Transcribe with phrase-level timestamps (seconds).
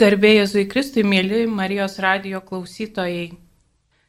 [0.00, 3.34] Garbėjai Jėzui Kristui, mėly Marijos radio klausytojai.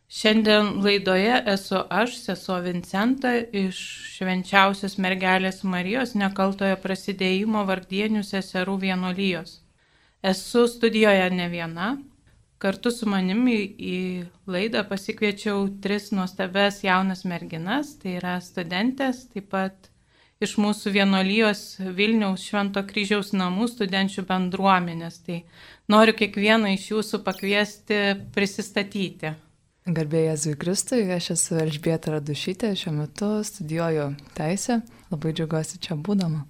[0.08, 3.82] Šiandien laidoje esu aš, sesuo Vincenta, iš
[4.14, 9.58] švenčiausios mergelės Marijos nekaltojo prasidėjimo vardienių seserų vienolyjos.
[10.32, 11.92] Esu studijoje ne viena.
[12.64, 14.00] Kartu su manimi į
[14.48, 19.91] laidą pasikviečiau tris nuostabes jaunas merginas, tai yra studentės, taip pat
[20.42, 21.62] iš mūsų vienolyjos
[21.98, 25.21] Vilniaus Švento kryžiaus namų studenčių bendruomenės.
[25.25, 25.42] Tai
[25.92, 28.02] noriu kiekvieną iš jūsų pakviesti
[28.36, 29.36] prisistatyti.
[29.82, 36.44] Garbėjai Jėzui Kristui, aš esu Elžbieta Radušytė, šiuo metu studijuoju teisę, labai džiaugiuosi čia būdama.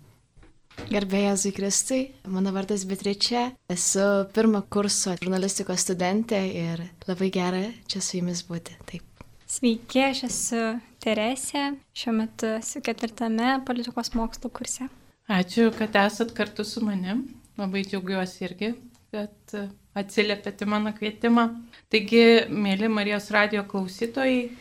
[0.91, 4.03] Garbėjai Jėzui Kristui, mano vardas Beatričia, esu
[4.35, 8.75] pirmo kurso žurnalistikos studentė ir labai gera čia su jumis būti.
[8.89, 9.25] Taip.
[9.47, 10.61] Sveiki, aš esu
[11.01, 11.61] Teresė,
[11.97, 14.85] šiuo metu esu ketvirtame politikos mokslo kurse.
[15.31, 17.23] Ačiū, kad esat kartu su manim.
[17.57, 18.69] Labai džiaugiuosi irgi,
[19.13, 19.55] kad
[19.97, 21.47] atsiliepėte mano kvietimą.
[21.91, 22.21] Taigi,
[22.53, 24.51] mėly Marijos radio klausytojai,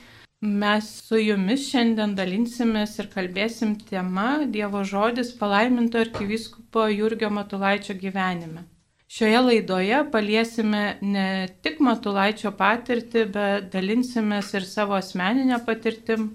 [0.62, 8.64] mes su jumis šiandien dalinsimės ir kalbėsim tema Dievo žodis palaiminto arkiviskupo Jurgio Matulaičio gyvenime.
[9.10, 16.28] Šioje laidoje paliesime ne tik Matulaičio patirtį, bet dalinsimės ir savo asmeninę patirtim,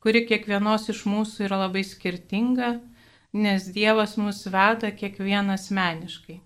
[0.00, 2.70] kuri kiekvienos iš mūsų yra labai skirtinga,
[3.36, 6.38] nes Dievas mus veda kiekvieną asmeniškai.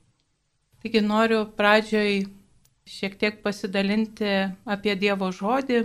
[0.82, 2.24] Taigi noriu pradžioj
[2.98, 4.34] šiek tiek pasidalinti
[4.66, 5.84] apie Dievo žodį,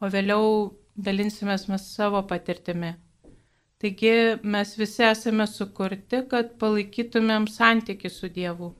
[0.00, 0.50] o vėliau
[0.96, 2.94] dalinsimės mes savo patirtimi.
[3.80, 8.74] Taigi mes visi esame sukurti, kad palaikytumėm santyki su Dievu.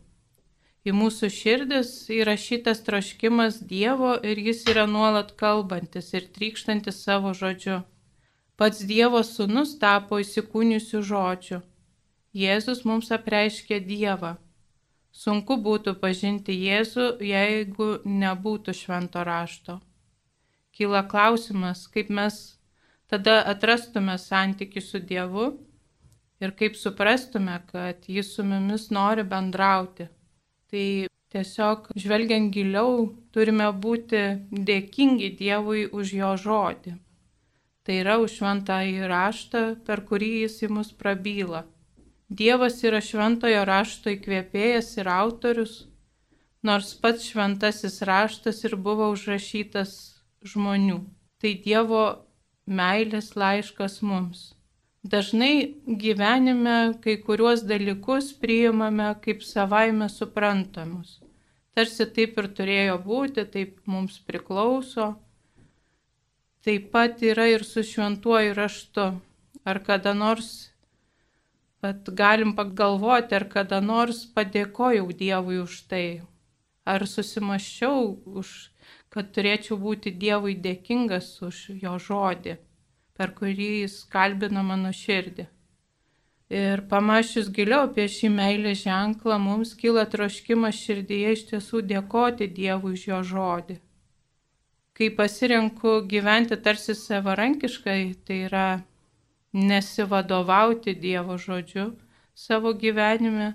[0.84, 7.80] Į mūsų širdis įrašytas troškimas Dievo ir jis yra nuolat kalbantis ir trykštantis savo žodžiu.
[8.60, 11.62] Pats Dievo sūnus tapo įsikūniusių žodžių.
[12.36, 14.36] Jėzus mums apreiškė Dievą.
[15.10, 19.80] Sunku būtų pažinti Jėzų, jeigu nebūtų švento rašto.
[20.76, 22.59] Kyla klausimas, kaip mes
[23.10, 25.50] tada atrastume santykių su Dievu
[26.40, 30.08] ir kaip suprastume, kad Jis su mumis nori bendrauti.
[30.70, 30.86] Tai
[31.34, 34.22] tiesiog žvelgiant giliau turime būti
[34.70, 36.94] dėkingi Dievui už Jo žodį.
[37.84, 41.64] Tai yra už šventą įraštą, per kurį Jis į mus prabyla.
[42.30, 45.72] Dievas yra šventojo rašto įkvėpėjas ir autorius,
[46.62, 49.96] nors pats šventasis raštas ir buvo užrašytas
[50.46, 51.00] žmonių.
[51.42, 52.04] Tai Dievo
[52.70, 54.50] meilės laiškas mums.
[55.02, 61.18] Dažnai gyvenime kai kuriuos dalykus priimame kaip savaime suprantamus.
[61.74, 65.14] Tarsi taip ir turėjo būti, taip mums priklauso.
[66.60, 69.06] Taip pat yra ir su šventuoju raštu.
[69.64, 70.50] Ar kada nors,
[71.80, 76.20] bet galim pagalvoti, ar kada nors padėkojau Dievui už tai.
[76.84, 78.04] Ar susimaščiau
[78.40, 78.52] už
[79.14, 82.56] kad turėčiau būti Dievui dėkingas už jo žodį,
[83.18, 85.46] per kurį jis kalbino mano širdį.
[86.50, 92.96] Ir pamačius giliau apie šį meilės ženklą, mums kyla troškimas širdyje iš tiesų dėkoti Dievui
[92.98, 93.76] už jo žodį.
[94.98, 98.68] Kai pasirenku gyventi tarsi savarankiškai, tai yra
[99.54, 101.92] nesivadovauti Dievo žodžiu
[102.34, 103.54] savo gyvenime,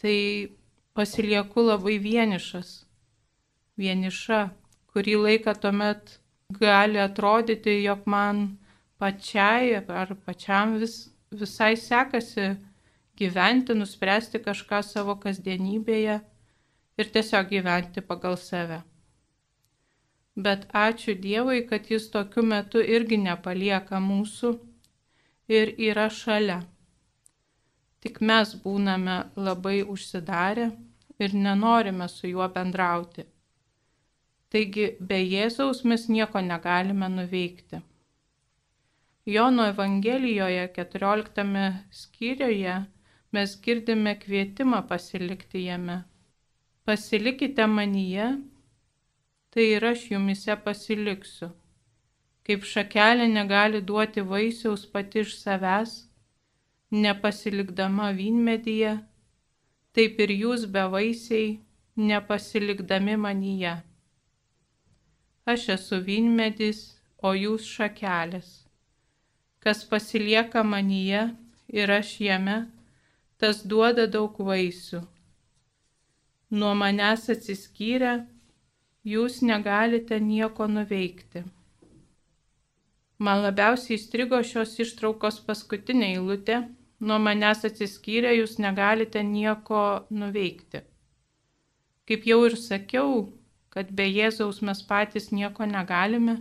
[0.00, 0.16] tai
[0.94, 2.84] pasilieku labai vienišas,
[3.76, 4.40] vieniša,
[4.94, 6.18] kurį laiką tuomet
[6.60, 8.44] gali atrodyti, jog man
[9.02, 12.54] pačiai ar pačiam vis, visai sekasi
[13.18, 16.18] gyventi, nuspręsti kažką savo kasdienybėje
[16.98, 18.82] ir tiesiog gyventi pagal save.
[20.36, 24.54] Bet ačiū Dievui, kad Jis tokiu metu irgi nepalieka mūsų
[25.48, 26.62] ir yra šalia.
[28.02, 30.66] Tik mes būname labai užsidarę
[31.22, 33.24] ir nenorime su juo bendrauti.
[34.54, 37.80] Taigi be Jėzaus mes nieko negalime nuveikti.
[39.26, 41.44] Jono Evangelijoje 14
[42.00, 42.74] skyriuje
[43.34, 45.96] mes girdime kvietimą pasilikti jame.
[46.86, 48.26] Pasilikite manyje,
[49.50, 51.48] tai ir aš jumise pasiliksiu.
[52.46, 55.96] Kaip šakelė negali duoti vaisiaus pati iš savęs,
[57.06, 58.94] nepasilikdama vynmedyje,
[59.98, 61.50] taip ir jūs be vaisiai,
[62.12, 63.74] nepasilikdami manyje.
[65.44, 66.78] Aš esu vynmedis,
[67.24, 68.48] o jūs šakelės.
[69.64, 71.24] Kas pasilieka manyje
[71.72, 72.56] ir aš jame,
[73.40, 75.02] tas duoda daug vaisių.
[76.60, 78.14] Nuo manęs atsiskyrę,
[79.04, 81.44] jūs negalite nieko nuveikti.
[83.24, 86.64] Man labiausiai įstrigo šios ištraukos paskutinė eilutė.
[87.04, 90.84] Nuo manęs atsiskyrę jūs negalite nieko nuveikti.
[92.08, 93.26] Kaip jau ir sakiau,
[93.74, 96.36] kad be Jėzaus mes patys nieko negalime,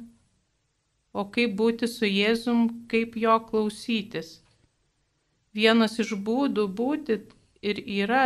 [1.14, 4.36] o kaip būti su Jėzum, kaip jo klausytis.
[5.54, 7.18] Vienas iš būdų būti
[7.72, 8.26] ir yra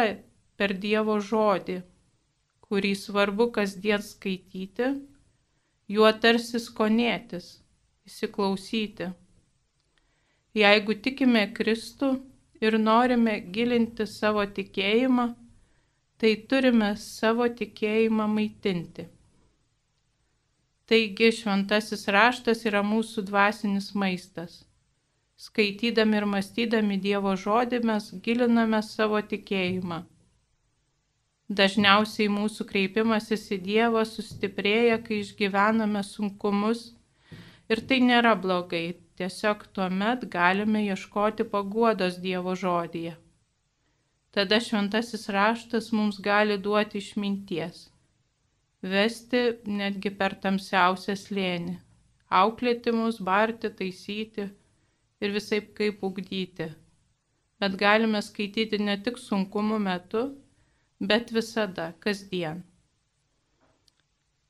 [0.59, 1.77] per Dievo žodį,
[2.67, 4.91] kurį svarbu kasdien skaityti,
[5.95, 7.49] juo tarsi skonėtis,
[8.07, 9.11] įsiklausyti.
[10.57, 12.15] Jeigu tikime Kristų
[12.63, 15.27] ir norime gilinti savo tikėjimą,
[16.21, 19.05] tai turime savo tikėjimą maitinti.
[20.87, 24.61] Taigi šventasis raštas yra mūsų dvasinis maistas.
[25.37, 29.99] Skaitydami ir mąstydami Dievo žodį mes giliname savo tikėjimą.
[31.59, 36.87] Dažniausiai mūsų kreipimasis į Dievą sustiprėja, kai išgyvename sunkumus
[37.69, 38.87] ir tai nėra blogai,
[39.17, 43.15] Tiesiog tuomet galime ieškoti paguodos Dievo žodyje.
[44.37, 47.77] Tada šventasis raštas mums gali duoti išminties,
[48.91, 49.39] vesti
[49.79, 51.73] netgi per tamsiausią slėnį,
[52.41, 54.45] auklėti mus, barti, taisyti
[55.25, 56.69] ir visai kaip ugdyti.
[57.57, 60.23] Bet galime skaityti ne tik sunkumų metu,
[61.01, 62.61] bet visada, kasdien.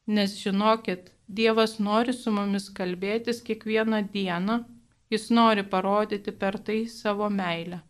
[0.07, 4.63] Nes žinokit, Dievas nori su mumis kalbėtis kiekvieną dieną,
[5.11, 7.86] jis nori parodyti per tai savo meilę.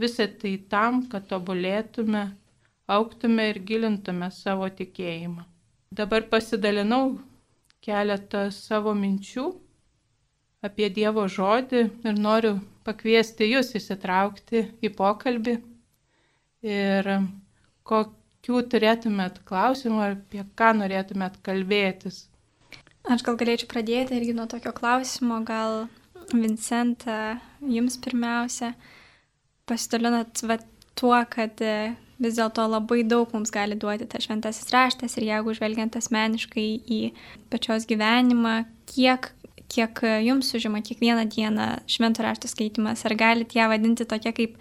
[0.00, 2.24] Visą tai tam, kad tobulėtume,
[2.86, 5.46] auktume ir gilintume savo tikėjimą.
[5.96, 7.16] Dabar pasidalinau
[7.86, 9.46] keletą savo minčių
[10.66, 12.56] apie Dievo žodį ir noriu
[12.86, 15.56] pakviesti jūs įsitraukti į pokalbį
[16.66, 17.10] ir
[17.86, 22.26] kokių turėtumėt klausimų ar apie ką norėtumėt kalbėtis?
[23.06, 25.86] Aš gal galėčiau pradėti irgi nuo tokio klausimo, gal
[26.32, 28.72] Vincenta, jums pirmiausia,
[29.68, 30.58] pasidalinat va,
[30.98, 35.54] tuo, kad e, vis dėlto labai daug mums gali duoti tas šventasis raštas ir jeigu
[35.56, 37.00] žvelgiant asmeniškai į
[37.52, 39.30] pačios gyvenimą, kiek,
[39.72, 44.56] kiek jums užima kiekvieną dieną švento rašto skaitimas, ar galite ją vadinti tokia kaip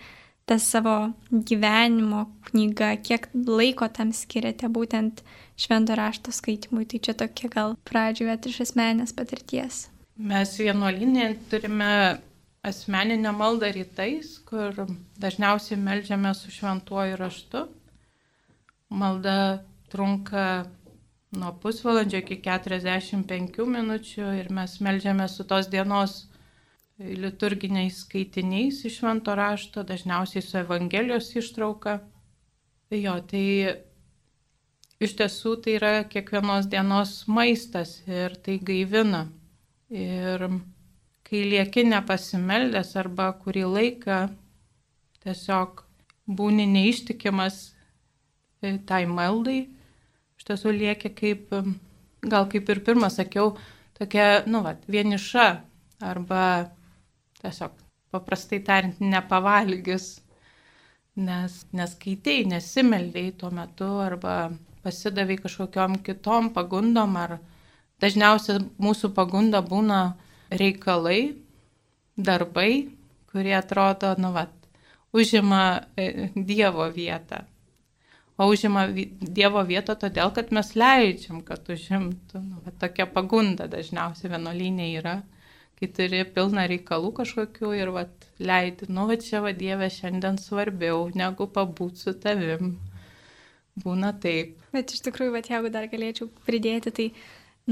[0.45, 5.23] tą savo gyvenimo knygą, kiek laiko tam skiriate būtent
[5.57, 6.85] švento rašto skaitimui.
[6.85, 9.87] Tai čia tokia gal pradžioje iš asmenės patirties.
[10.15, 12.19] Mes vienuolinė turime
[12.65, 14.85] asmeninę maldą rytais, kur
[15.21, 17.65] dažniausiai melžiame su šventuoju raštu.
[18.89, 20.65] Malda trunka
[21.35, 26.23] nuo pusvalandžio iki 45 minučių ir mes melžiame su tos dienos
[26.97, 32.00] liturginiais skaitiniais iš švento rašto, dažniausiai su Evangelijos ištrauka.
[32.89, 33.45] Jo, tai
[35.03, 39.25] iš tiesų tai yra kiekvienos dienos maistas ir tai gaivina.
[39.89, 40.47] Ir
[41.25, 44.19] kai lieki nepasimeldęs arba kurį laiką
[45.25, 45.81] tiesiog
[46.25, 47.57] būni neištikimas
[48.62, 49.63] e, tai maldai,
[50.38, 51.54] iš tiesų lieki kaip,
[52.25, 53.56] gal kaip ir pirmą sakiau,
[53.98, 55.48] tokia, nu, va, vieniša
[56.06, 56.44] arba
[57.42, 57.74] tiesiog
[58.13, 60.19] paprastai tariant nepavalgius,
[61.16, 64.36] nes neskaitai, nesimeldėjai tuo metu arba
[64.83, 67.38] pasidavai kažkokiam kitom pagundom ar
[68.04, 70.00] dažniausiai mūsų pagunda būna
[70.59, 71.35] reikalai,
[72.15, 72.87] darbai,
[73.31, 74.53] kurie atrodo, nu, vat,
[75.15, 75.63] užima
[75.97, 77.43] e, Dievo vietą.
[78.37, 82.41] O užima Dievo vietą todėl, kad mes leidžiam, kad užimtų.
[82.41, 85.19] Nu, va, tokia pagunda dažniausiai vienuolynė yra
[85.79, 91.09] kai turi pilną reikalų kažkokių ir vat, leidi, nu va čia va Dieve šiandien svarbiau
[91.15, 92.75] negu pabūt su tavim.
[93.83, 94.55] Būna taip.
[94.71, 97.07] Bet iš tikrųjų, va, jeigu dar galėčiau pridėti, tai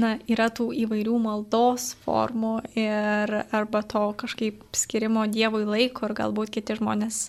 [0.00, 6.54] na, yra tų įvairių maldos formų ir arba to kažkaip skirimo Dievui laiko ir galbūt
[6.56, 7.28] kiti žmonės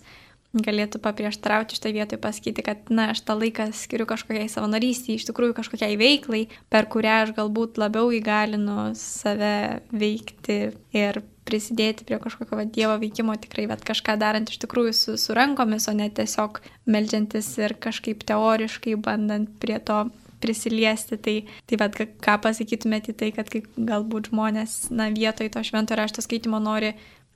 [0.55, 5.57] galėtų paprieštarauti šitą vietoj, pasakyti, kad, na, aš tą laiką skiriu kažkokiai savanorystį, iš tikrųjų
[5.57, 10.59] kažkokiai veiklai, per kurią aš galbūt labiau įgalinu save veikti
[10.95, 15.35] ir prisidėti prie kažkokio va, Dievo veikimo tikrai, bet kažką darant iš tikrųjų su, su
[15.37, 20.05] rankomis, o ne tiesiog melžiantis ir kažkaip teoriškai bandant prie to
[20.45, 21.17] prisiliesti.
[21.17, 21.35] Tai,
[21.65, 26.23] tai vad, ką pasakytumėte į tai, kad kai galbūt žmonės, na, vietoj to švento rašto
[26.25, 26.93] skaitimo nori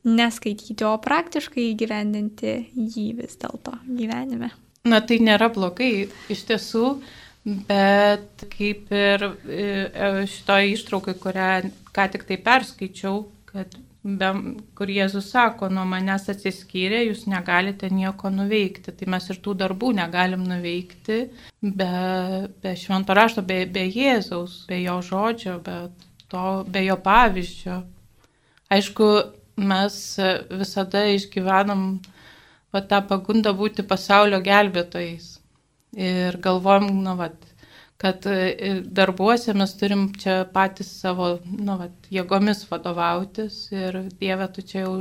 [0.07, 4.53] neskaityti, o praktiškai įgyvendinti jį vis dėlto gyvenime.
[4.87, 6.85] Na tai nėra blogai iš tiesų,
[7.67, 9.67] bet kaip ir e,
[10.31, 11.51] šitoje ištraukai, kurią
[11.95, 13.75] ką tik tai perskaičiau, kad
[14.17, 14.29] be,
[14.77, 18.93] kur Jėzus sako, nuo manęs atsiskyrė, jūs negalite nieko nuveikti.
[18.95, 21.19] Tai mes ir tų darbų negalim nuveikti
[21.61, 21.89] be,
[22.63, 25.79] be švento rašto, be, be Jėzaus, be jo žodžio, be,
[26.31, 27.81] to, be jo pavyzdžio.
[28.69, 29.09] Aišku,
[29.59, 29.99] mes
[30.61, 31.85] visada išgyvenam
[32.73, 35.35] va, tą pagundą būti pasaulio gelbėtojais.
[35.99, 37.49] Ir galvojam, nu, vat,
[38.00, 44.63] kad e, darbuose mes turim čia patys savo, nu, vat, jėgomis vadovautis ir Dieve, tu
[44.63, 44.94] čia jau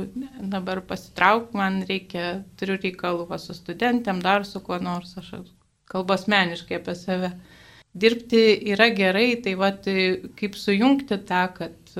[0.51, 5.31] dabar pasitrauk, man reikia, turiu reikalų va, su studentėm, dar su kuo nors, aš
[5.89, 7.31] kalbu asmeniškai apie save.
[7.99, 9.71] Dirbti yra gerai, tai va,
[10.41, 11.95] kaip sujungti tą, kad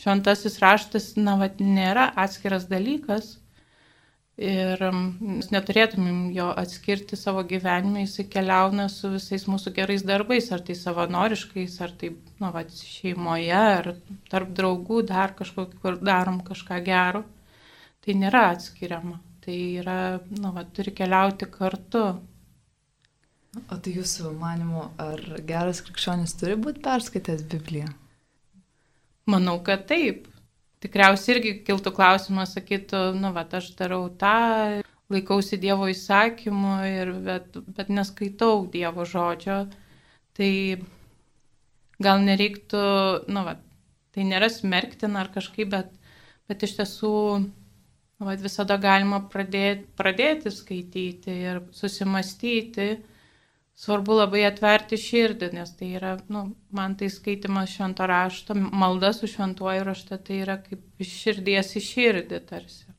[0.00, 3.34] šventasis raštas, na, va, nėra atskiras dalykas,
[4.40, 4.80] Ir
[5.52, 11.74] neturėtumėm jo atskirti savo gyvenime, jis keliauna su visais mūsų gerais darbais, ar tai savanoriškais,
[11.84, 13.90] ar tai nu, va, šeimoje, ar
[14.32, 17.20] tarp draugų dar kažkokį, kur darom kažką gero.
[18.00, 19.20] Tai nėra atskiriama.
[19.44, 19.98] Tai yra,
[20.32, 22.06] nu, va, turi keliauti kartu.
[23.60, 27.92] O tai jūsų manimu, ar geras krikščionis turi būti perskaitęs Bibliją?
[29.28, 30.30] Manau, kad taip
[30.84, 37.58] tikriausiai irgi kiltų klausimas, sakytų, nu, va, aš darau tą, laikausi Dievo įsakymų, ir, bet,
[37.76, 39.64] bet neskaitau Dievo žodžio,
[40.38, 40.52] tai
[42.00, 42.84] gal nereiktų,
[43.28, 43.56] nu, va,
[44.14, 45.92] tai nėra smerktina ar kažkaip, bet,
[46.50, 52.92] bet iš tiesų nu, va, visada galima pradėti, pradėti skaityti ir susimastyti
[53.80, 59.30] svarbu labai atverti širdį, nes tai yra, nu, man tai skaitimas švento rašto, malda su
[59.30, 62.90] šventuoju raštu, tai yra kaip iš širdies į širdį tarsi.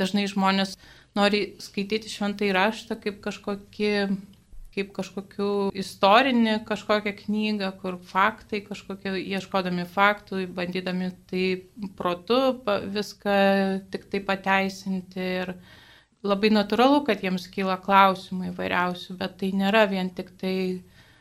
[0.00, 0.74] Dažnai žmonės
[1.18, 3.94] nori skaityti šventai raštą kaip kažkokį
[4.74, 11.44] kaip kažkokiu istorinį kažkokią knygą, kur faktai, kažkokie ieškodami faktų, bandydami tai
[11.98, 12.38] protu
[12.94, 13.34] viską
[13.90, 15.54] tik tai pateisinti ir,
[16.26, 20.54] labai natūralu, kad jiems kyla klausimai vairiausių, bet tai nėra vien tik tai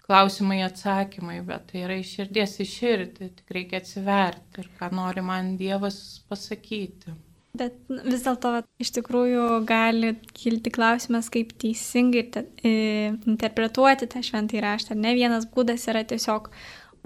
[0.10, 5.24] klausimai atsakymai, bet tai yra iš širdies į širdį, tik reikia atsiverti ir ką nori
[5.26, 7.14] man Dievas pasakyti.
[7.60, 12.74] Bet vis dėlto iš tikrųjų gali kilti klausimas, kaip teisingai te, e,
[13.30, 14.98] interpretuoti tą šventąjį raštą.
[14.98, 16.52] Ne vienas būdas yra tiesiog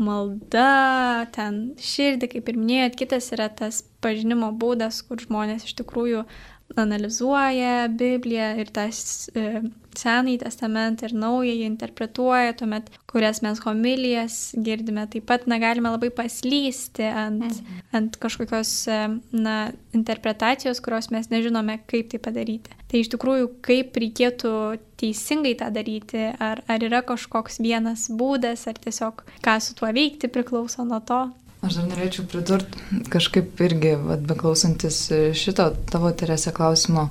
[0.03, 6.25] malda, ten širdį, kaip ir minėjot, kitas yra tas pažinimo būdas, kur žmonės iš tikrųjų
[6.75, 15.03] analizuoja Bibliją ir tas e, Senąjį testamentą ir Naująjį interpretuoja, tuomet, kurias mes homilijas girdime,
[15.11, 17.83] taip pat negalime labai paslysti ant, mhm.
[17.99, 18.97] ant kažkokios e,
[19.37, 19.57] na,
[19.93, 22.73] interpretacijos, kurios mes nežinome, kaip tai padaryti.
[22.89, 24.55] Tai iš tikrųjų, kaip reikėtų
[25.01, 30.29] teisingai tą daryti, ar, ar yra kažkoks vienas būdas, ar tiesiog ką su tuo veikti
[30.31, 31.23] priklauso nuo to.
[31.63, 32.79] Aš dar norėčiau pridurti,
[33.13, 34.97] kažkaip irgi, vat, beklausantis
[35.39, 37.05] šito tavo Teresė klausimo,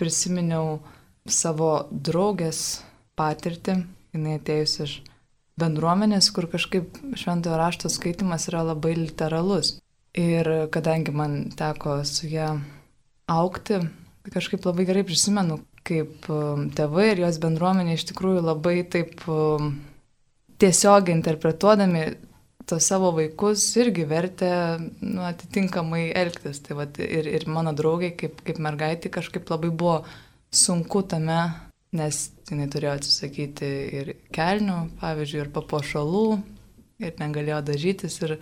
[0.00, 0.78] prisiminiau
[1.28, 2.80] savo draugės
[3.20, 3.74] patirtį,
[4.16, 4.94] jinai atėjus iš
[5.60, 9.76] bendruomenės, kur kažkaip šventojo rašto skaitimas yra labai literalus.
[10.16, 12.48] Ir kadangi man teko su ją
[13.32, 13.80] aukti,
[14.32, 19.74] kažkaip labai gerai prisimenu, kaip um, tėvai ir jos bendruomenė iš tikrųjų labai taip um,
[20.62, 22.04] tiesiogiai interpretuodami
[22.68, 24.52] tos savo vaikus irgi vertė
[25.00, 26.62] nu, atitinkamai elgtis.
[26.64, 30.00] Tai vat, ir, ir mano draugai, kaip, kaip mergaitė, kažkaip labai buvo
[30.52, 31.40] sunku tame,
[31.96, 36.26] nes jinai turėjo atsisakyti ir kelnių, pavyzdžiui, ir papuošalų,
[37.02, 38.18] ir negalėjo dažytis.
[38.26, 38.36] Ir,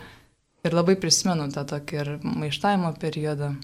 [0.67, 3.55] ir labai prisimenu tą tokį ir maištavimo periodą.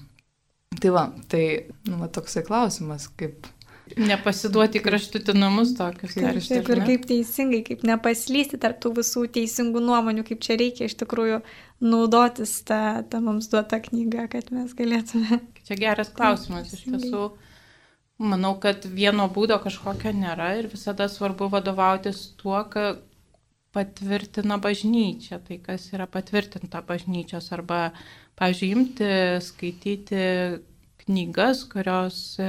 [0.77, 1.43] Tai va, tai
[1.87, 3.47] nu, va, toksai klausimas, kaip
[3.95, 6.15] Nepasiduoti kraštutinumus tokius.
[6.17, 10.89] Taip, taip ir kaip teisingai, kaip nepaslysti tarp tų visų teisingų nuomonių, kaip čia reikia
[10.89, 11.41] iš tikrųjų
[11.87, 15.41] naudotis tą, tą mums duotą knygą, kad mes galėtume.
[15.67, 17.27] Čia geras klausimas iš tiesų.
[18.17, 22.95] Manau, kad vieno būdo kažkokio nėra ir visada svarbu vadovautis tuo, ką
[23.77, 27.91] patvirtina bažnyčia, tai kas yra patvirtinta bažnyčios, arba,
[28.41, 29.11] imti,
[29.43, 30.23] skaityti
[31.03, 32.39] knygas, kurios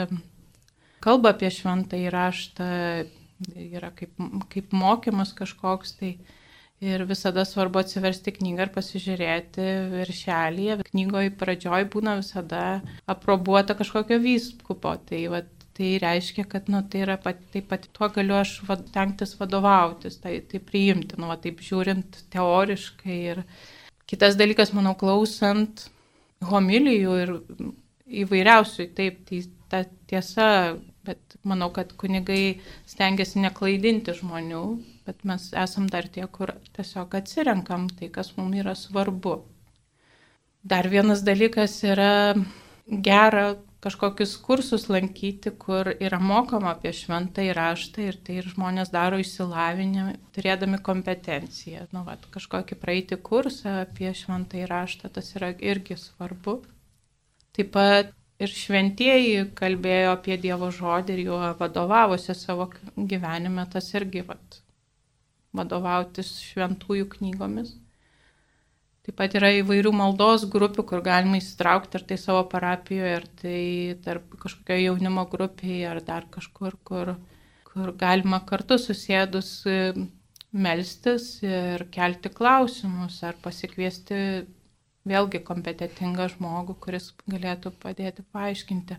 [1.04, 2.68] kalba apie šventąjį raštą,
[3.56, 4.18] yra kaip,
[4.52, 6.16] kaip mokymas kažkoks, tai
[6.80, 10.68] ir visada svarbu atsiversti knygą ir pasižiūrėti viršelį.
[10.86, 15.42] Knygoje pradžioj būna visada aprobuota kažkokio vyskupo, tai, va,
[15.78, 20.20] tai reiškia, kad nu, tai yra pat, taip pat tuo galiu aš va, tenktis vadovautis,
[20.22, 23.20] tai, tai priimti, nu, va, taip žiūrint teoriškai.
[23.34, 23.44] Ir
[24.10, 25.88] kitas dalykas, manau, klausant
[26.46, 27.34] homilijų ir
[28.22, 32.58] įvairiausių, taip, tai ta tiesa, bet manau, kad kunigai
[32.88, 34.64] stengiasi neklaidinti žmonių,
[35.08, 39.38] bet mes esam dar tie, kur tiesiog atsirenkam tai, kas mums yra svarbu.
[40.68, 42.34] Dar vienas dalykas yra
[42.88, 49.20] gera kažkokius kursus lankyti, kur yra mokama apie šventą įraštą ir tai ir žmonės daro
[49.22, 51.86] išsilavinimą, turėdami kompetenciją.
[51.94, 56.58] Nu, vat, kažkokį praeiti kursą apie šventą įraštą, tas yra irgi svarbu.
[57.54, 58.10] Taip pat
[58.42, 64.60] ir šventieji kalbėjo apie Dievo žodį ir juo vadovavosi savo gyvenime, tas irgi vat,
[65.56, 67.74] vadovautis šventųjų knygomis.
[69.08, 73.62] Taip pat yra įvairių maldos grupių, kur galima įsitraukti ar tai savo parapijoje, ar tai
[74.04, 77.14] tarp kažkokio jaunimo grupėje, ar dar kažkur, kur,
[77.70, 79.78] kur galima kartu susėdus e,
[80.52, 84.20] melstis ir kelti klausimus, ar pasikviesti
[85.08, 88.98] vėlgi kompetitingą žmogų, kuris galėtų padėti paaiškinti.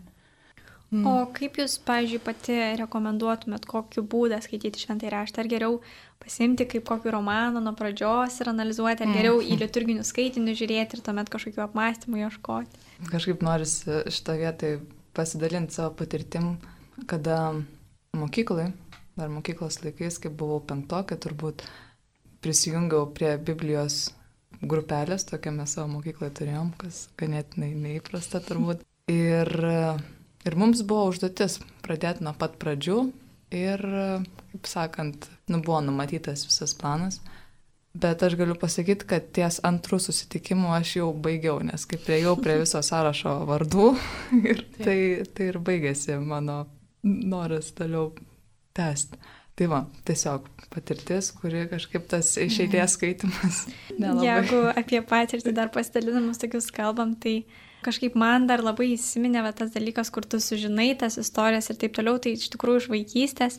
[0.90, 1.04] Mm.
[1.06, 5.44] O kaip jūs, pavyzdžiui, pati rekomenduotumėt, kokiu būdą skaityti šventąjį raštą?
[5.44, 5.76] Ar geriau
[6.18, 9.52] pasimti kaip kokį romaną nuo pradžios ir analizuoti, ar geriau mm.
[9.54, 12.82] į liturginius skaitinius žiūrėti ir tuomet kažkokiu apmąstymu ieškoti?
[13.06, 14.72] Kažkaip norisi šitą vietą
[15.14, 16.56] pasidalinti savo patirtim,
[17.10, 17.38] kada
[18.18, 18.72] mokyklai,
[19.14, 21.62] dar mokyklos laikais, kai buvau penktokė, turbūt
[22.42, 24.08] prisijungiau prie Biblijos
[24.62, 28.84] grupelės, tokią mes savo mokykloje turėjom, kas ganėtinai neįprasta turbūt.
[29.10, 29.48] Ir
[30.48, 32.96] Ir mums buvo užduotis pradėti nuo pat pradžių
[33.52, 33.82] ir,
[34.52, 37.18] kaip sakant, nu, buvo numatytas visas planas.
[38.00, 42.60] Bet aš galiu pasakyti, kad ties antrų susitikimų aš jau baigiau, nes kaip priejau prie
[42.62, 43.90] viso sąrašo vardų
[44.46, 44.96] ir tai,
[45.34, 46.62] tai ir baigėsi mano
[47.02, 48.14] noras toliau
[48.78, 49.20] tęsti.
[49.60, 53.66] Tai va, tiesiog patirtis, kuri kažkaip tas išeities skaitimas.
[54.00, 54.24] Nelabai.
[54.24, 57.42] Jeigu apie patirtį dar pasidalinamus tokius kalbam, tai
[57.80, 61.94] Kažkaip man dar labai įsiminė va, tas dalykas, kur tu sužinai tas istorijas ir taip
[61.96, 63.56] toliau, tai iš tikrųjų iš vaikystės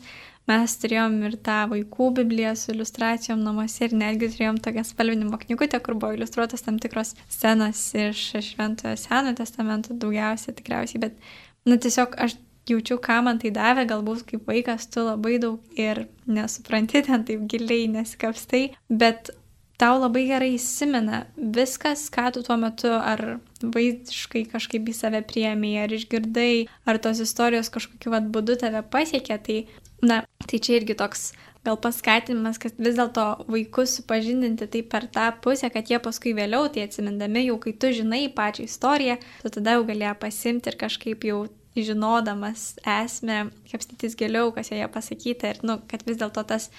[0.50, 5.82] mes turėjom ir tą vaikų bibliją su iliustracijom namuose ir netgi turėjom tokią spalvinimo knygutę,
[5.82, 11.18] kur buvo iliustruotas tam tikros scenos iš Šventojo Senojo testamento daugiausia tikriausiai, bet,
[11.66, 12.38] na, tiesiog aš
[12.70, 17.46] jaučiu, ką man tai davė, galbūt kaip vaikas tu labai daug ir nesupranti ten taip
[17.52, 19.34] giliai, nesikapstai, bet
[19.82, 25.74] tau labai gerai įsimena viskas, ką tu tuo metu ar vaizdiškai kažkaip į save priemi,
[25.82, 29.58] ar išgirdai, ar tos istorijos kažkokiu vad būdu tave pasiekė, tai,
[30.06, 31.32] na, tai čia irgi toks
[31.66, 36.70] gal paskatinimas, kad vis dėlto vaikus supažindinti tai per tą pusę, kad jie paskui vėliau
[36.74, 41.26] tai atsimindami, jau kai tu žinai pačią istoriją, tu tada jau galėjo pasimti ir kažkaip
[41.30, 41.44] jau
[41.76, 46.70] žinodamas esmę, kapstytis giliau, kas joje pasakyta ir, nu, kad vis dėlto tas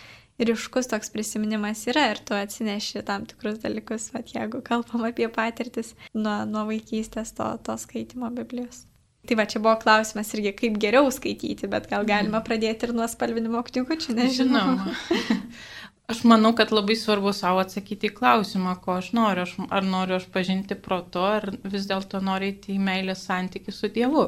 [0.42, 5.94] ryškus toks prisiminimas yra ir tu atsineši tam tikrus dalykus, vat, jeigu kalbam apie patirtis
[6.14, 8.86] nuo, nuo vaikystės to, to skaitimo Biblijos.
[9.28, 12.46] Tai va, čia buvo klausimas irgi, kaip geriau skaityti, bet gal galima mhm.
[12.48, 14.80] pradėti ir nuo spalvinimo knygučių, nežinau.
[16.10, 19.46] Aš manau, kad labai svarbu savo atsakyti į klausimą, ko aš noriu.
[19.46, 23.88] Aš, ar noriu aš pažinti proto, ar vis dėlto noriu įti į meilės santykių su
[23.94, 24.24] Dievu.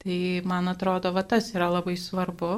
[0.00, 2.54] Tai man atrodo, va tas yra labai svarbu.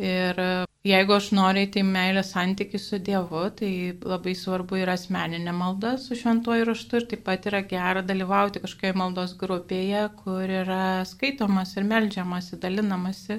[0.00, 0.40] Ir
[0.88, 6.16] Jeigu aš noriu į meilės santykių su Dievu, tai labai svarbu yra asmeninė malda su
[6.16, 11.84] šventuoju raštu ir taip pat yra gera dalyvauti kažkokioje maldos grupėje, kur yra skaitomas ir
[11.90, 13.36] melžiamasi, dalinamasi.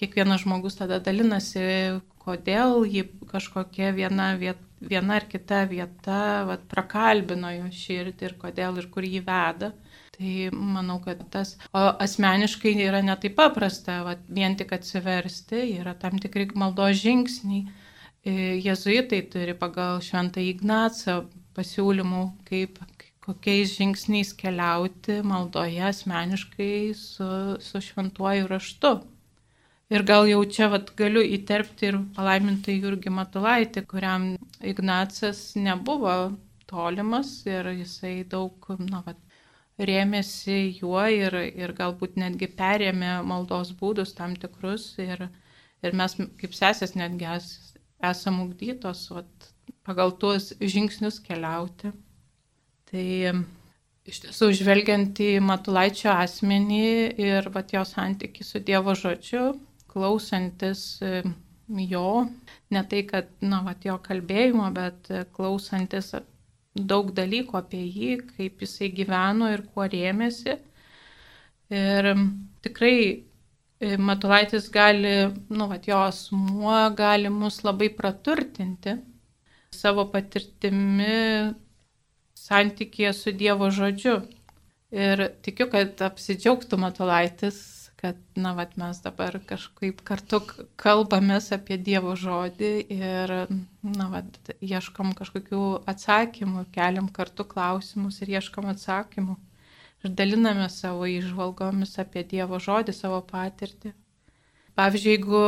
[0.00, 1.66] Kiekvienas žmogus tada dalinasi,
[2.24, 8.80] kodėl jį kažkokia viena, viet, viena ar kita vieta vat, prakalbino jo širdį ir kodėl
[8.80, 9.74] ir kur jį veda.
[10.12, 16.18] Tai manau, kad tas, o asmeniškai yra netaip paprasta, va, vien tik atsiversti, yra tam
[16.20, 17.62] tikri maldos žingsniai.
[18.22, 21.22] E, Jėzuitai turi pagal šventą Ignacą
[21.56, 22.76] pasiūlymų, kaip,
[23.24, 27.30] kokiais žingsniais keliauti maldoje asmeniškai su,
[27.62, 28.92] su šventuoju raštu.
[29.92, 34.30] Ir gal jau čia vat, galiu įterpti ir palaimintai Jurgį Matulaitį, kuriam
[34.64, 36.14] Ignacas nebuvo
[36.70, 39.18] tolimas ir jisai daug, na, vat,
[39.80, 45.28] rėmėsi juo ir, ir galbūt netgi perėmė maldos būdus tam tikrus ir,
[45.82, 47.48] ir mes kaip sesės netgi es,
[48.02, 49.50] esam ugdytos vat,
[49.86, 51.92] pagal tuos žingsnius keliauti.
[52.90, 53.06] Tai
[54.08, 56.86] iš tiesų žvelgiant į Matulaičio asmenį
[57.22, 59.54] ir vat, jo santyki su Dievo žodžiu,
[59.92, 61.00] klausantis
[61.72, 62.08] jo,
[62.70, 66.12] ne tai, kad, na, vat, jo kalbėjimo, bet klausantis
[66.74, 70.56] daug dalykų apie jį, kaip jisai gyveno ir kuo rėmėsi.
[71.72, 72.08] Ir
[72.64, 75.14] tikrai e, Matulaitis gali,
[75.52, 78.98] nu, va, jo asmuo gali mus labai praturtinti
[79.72, 81.52] savo patirtimi
[82.36, 84.18] santykėje su Dievo žodžiu.
[84.92, 90.40] Ir tikiu, kad apsidžiaugtų Matulaitis kad, na, vat, mes dabar kažkaip kartu
[90.80, 93.32] kalbamės apie Dievo žodį ir,
[93.86, 95.62] na, vat, ieškom kažkokių
[95.92, 99.38] atsakymų, keliam kartu klausimus ir ieškom atsakymų.
[100.02, 103.94] Ir daliname savo išvalgomis apie Dievo žodį, savo patirtį.
[104.78, 105.42] Pavyzdžiui, jeigu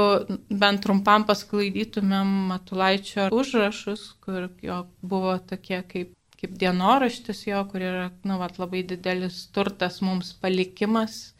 [0.62, 6.12] bent trumpam pasklaidytumėm Matulaičio užrašus, kur jo buvo tokie kaip
[6.44, 11.32] kaip dienoraštis jo, kur yra, nu, vat, labai didelis turtas mums palikimas,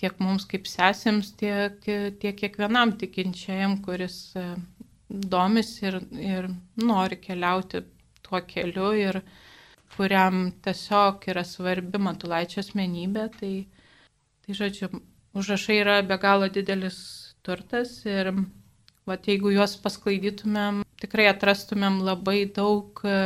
[0.00, 1.76] tiek mums kaip sesėms, tiek,
[2.22, 4.44] tiek kiekvienam tikinčiajam, kuris e,
[5.08, 6.48] domis ir, ir
[6.80, 7.82] nori keliauti
[8.24, 9.20] tuo keliu ir
[9.96, 13.26] kuriam tiesiog yra svarbi matulaičio asmenybė.
[13.36, 13.52] Tai,
[14.46, 14.90] tai žodžiu,
[15.36, 17.00] užrašai yra be galo didelis
[17.44, 18.32] turtas ir
[19.08, 23.16] vat, jeigu juos pasklaidytumėm, tikrai atrastumėm labai daug e,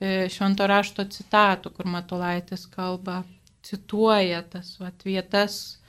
[0.00, 3.20] e, švento rašto citatų, kur Matulaitis kalba,
[3.66, 5.80] cituoja tas vat, vietas,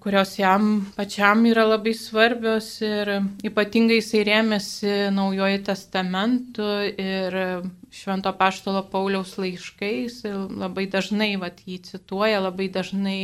[0.00, 3.08] kurios jam pačiam yra labai svarbios ir
[3.48, 7.36] ypatingai jisai rėmėsi naujoji testamentu ir
[7.90, 13.18] švento paštalo Pauliaus laiškais ir labai dažnai vat, jį cituoja, labai dažnai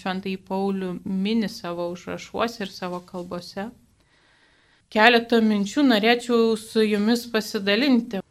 [0.00, 3.68] šventai Paulių mini savo užrašuose ir savo kalbose.
[4.90, 8.24] Keletą minčių norėčiau su jumis pasidalinti,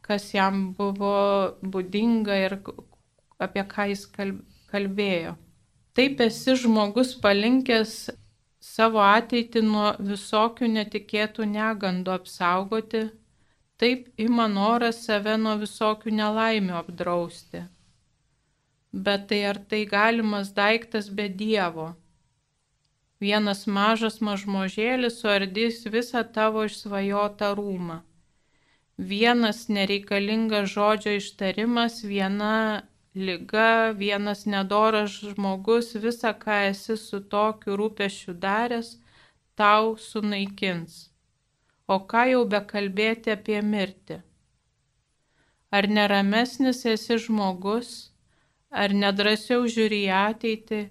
[0.00, 1.16] kas jam buvo
[1.60, 2.60] būdinga ir
[3.42, 4.06] apie ką jis
[4.70, 5.34] kalbėjo.
[5.96, 7.92] Taip esi žmogus palinkęs
[8.60, 13.04] savo ateitį nuo visokių netikėtų negandų apsaugoti,
[13.80, 17.62] taip ima noras save nuo visokių nelaimių apdrausti.
[19.06, 21.94] Bet tai ar tai galimas daiktas be Dievo?
[23.20, 28.02] Vienas mažas mažmožėlis suardys visą tavo išsvajotą rūmą.
[28.96, 32.52] Vienas nereikalingas žodžio ištarimas, viena
[33.16, 38.96] lyga, vienas nedoras žmogus, visą, ką esi su tokiu rūpešiu daręs,
[39.56, 41.06] tau sunaikins.
[41.88, 44.18] O ką jau bekalbėti apie mirtį?
[45.76, 48.12] Ar neramesnis esi žmogus,
[48.70, 50.82] ar nedrasiau žiūri į ateitį,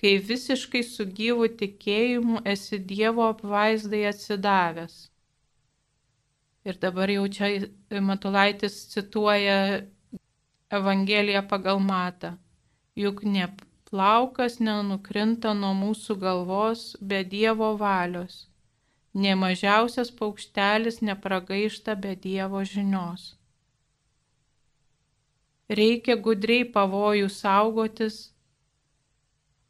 [0.00, 4.96] kai visiškai su gyvu tikėjimu esi Dievo apvaizdai atsidavęs.
[6.68, 7.48] Ir dabar jau čia
[8.04, 9.58] Matulaitis cituoja
[10.70, 12.36] Evangeliją pagal matą.
[12.96, 13.48] Juk ne
[13.90, 18.46] plaukas nenukrinta nuo mūsų galvos be Dievo valios,
[19.14, 23.34] ne mažiausias paukštelis nepragaišta be Dievo žinios.
[25.68, 28.20] Reikia gudriai pavojų saugotis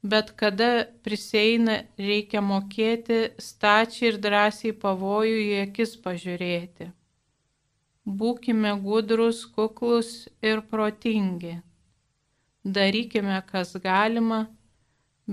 [0.03, 6.93] bet kada priseina reikia mokėti stačiai ir drąsiai pavojų į akis pažiūrėti.
[8.09, 11.59] Būkime gudrus, kuklus ir protingi.
[12.65, 14.39] Darykime, kas galima,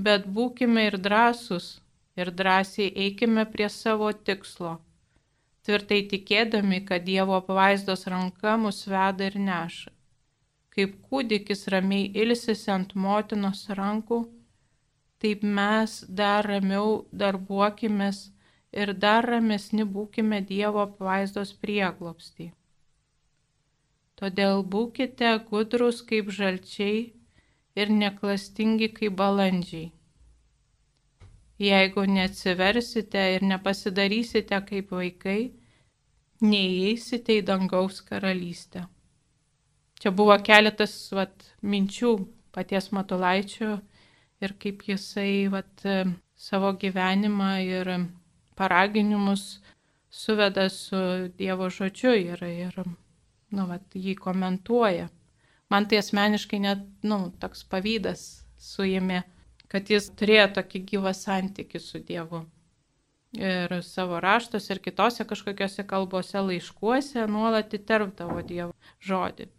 [0.08, 1.70] bet būkime ir drąsus
[2.20, 4.74] ir drąsiai eikime prie savo tikslo,
[5.64, 9.94] tvirtai tikėdami, kad Dievo apvaizdos ranka mus veda ir neša.
[10.76, 14.20] Kaip kūdikis ramiai ilsisi ant motinos rankų,
[15.24, 18.22] taip mes dar ramiau darbuokimės
[18.84, 22.52] ir dar ramesni būkime Dievo apvaizdos prieglopstį.
[24.20, 27.00] Todėl būkite gudrus kaip žalčiai
[27.76, 29.92] ir neklastingi kaip balandžiai.
[31.60, 35.40] Jeigu neatsiversite ir nepasidarysite kaip vaikai,
[36.44, 38.88] neįeisite į dangaus karalystę.
[40.00, 42.16] Čia buvo keletas vat, minčių
[42.56, 43.78] paties Matulaičio
[44.44, 45.88] ir kaip jisai vat,
[46.36, 47.96] savo gyvenimą ir
[48.60, 49.62] paraginimus
[50.12, 51.00] suveda su
[51.40, 52.84] Dievo žodžiu ir, ir
[53.56, 55.10] nu, vat, jį komentuoja.
[55.72, 58.26] Man tai asmeniškai net, nu, toks pavydas
[58.62, 59.24] suėmė,
[59.72, 62.46] kad jis turėjo tokį gyvą santykių su Dievu.
[63.36, 68.72] Ir savo raštuose ir kitose kažkokiose kalbose laiškuose nuolat įterpdavo Dievo
[69.04, 69.50] žodį.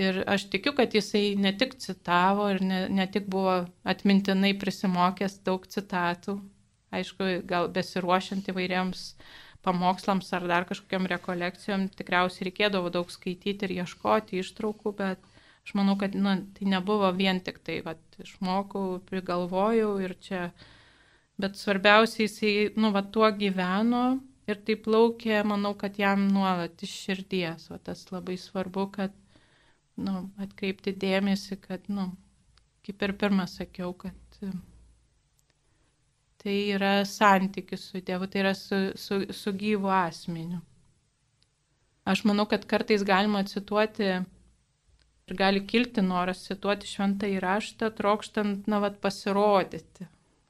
[0.00, 5.42] Ir aš tikiu, kad jisai ne tik citavo ir ne, ne tik buvo atmintinai prisimokęs
[5.44, 6.38] daug citatų,
[6.96, 9.02] aišku, gal besiruošiant įvairiems
[9.62, 15.22] pamokslams ar dar kažkokiam rekolekcijom, tikriausiai reikėdavo daug skaityti ir ieškoti ištraukų, bet
[15.62, 20.42] aš manau, kad nu, tai nebuvo vien tik tai, kad išmokau, prigalvojau ir čia,
[21.40, 24.04] bet svarbiausia, jisai, nu, va, tuo gyveno
[24.50, 29.14] ir tai plaukė, manau, kad jam nuolat iš širdies, o tas labai svarbu, kad
[30.02, 32.10] nu, atkreipti dėmesį, kad, nu,
[32.86, 34.42] kaip ir pirmą sakiau, kad
[36.42, 40.60] tai yra santykis su Dievu, tai yra su, su, su gyvu asmeniu.
[42.08, 48.82] Aš manau, kad kartais galima cituoti ir gali kilti noras cituoti šventą įraštą, trokštant, na,
[48.82, 50.08] vad, pasirodyti.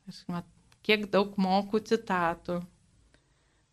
[0.09, 0.49] Aš, mat,
[0.87, 2.63] kiek daug mokų citatų,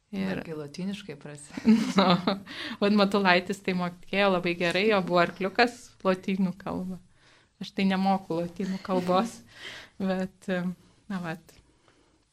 [0.10, 1.75] Ir kai latiniškai prasidėjo.
[1.99, 2.38] no,
[2.82, 6.97] Vad Matulaitis tai mokėjo labai gerai, jo buvo arkliukas lotynų kalba.
[7.62, 9.36] Aš tai nemoku lotynų kalbos,
[10.01, 10.49] bet,
[11.12, 11.59] na, vat.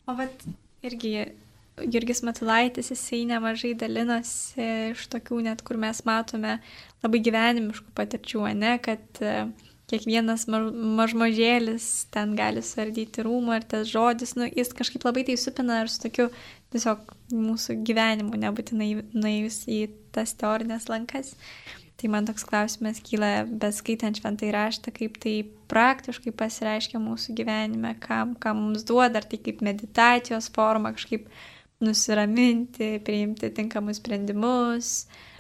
[0.07, 0.47] O vat
[0.87, 1.13] irgi
[1.77, 6.57] Jurgis Matulaitis, jisai nemažai dalinosi iš tokių net, kur mes matome
[7.05, 9.35] labai gyvenimiškų patirčių, ne, kad e,
[9.91, 15.83] kiekvienas mažmažėlis ten gali sardyti rūmą ir tas žodis, nu, jis kažkaip labai tai supina
[15.83, 16.31] ir su tokiu
[16.73, 19.83] tiesiog mūsų gyvenimu, nebūtinai nuėjus į
[20.17, 21.35] tas teorinės lankas.
[21.97, 25.37] Tai man toks klausimas kyla, beskaitant šventai raštą, kaip tai
[25.71, 31.31] praktiškai pasireiškia mūsų gyvenime, kam, kam mums duoda, ar tai kaip meditacijos forma, kažkaip
[31.81, 34.93] nusiraminti, priimti tinkamus sprendimus,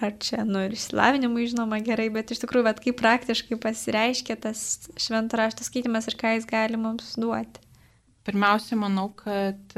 [0.04, 4.66] ar čia, nu, ir išsilavinimui žinoma gerai, bet iš tikrųjų, bet kaip praktiškai pasireiškia tas
[5.00, 7.64] šventų raštų skaitimas ir ką jis gali mums duoti.
[8.26, 9.76] Pirmiausia, manau, kad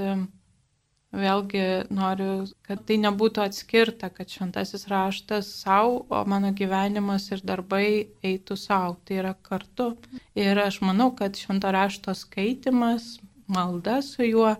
[1.08, 8.10] Vėlgi noriu, kad tai nebūtų atskirta, kad šventasis raštas savo, o mano gyvenimas ir darbai
[8.20, 8.98] eitų savo.
[9.08, 9.94] Tai yra kartu.
[10.36, 13.16] Ir aš manau, kad švento rašto skaitimas,
[13.48, 14.52] malda su juo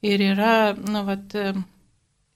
[0.00, 1.36] ir yra, nu, vat,